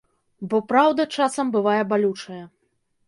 Бо 0.53 0.61
праўда 0.71 1.05
часам 1.17 1.53
бывае 1.57 1.79
балючая. 1.93 2.43